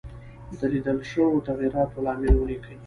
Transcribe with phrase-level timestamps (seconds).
[0.59, 2.77] د لیدل شوو تغیراتو لامل ولیکئ.